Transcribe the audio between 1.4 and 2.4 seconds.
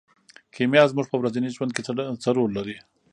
ژوند کې څه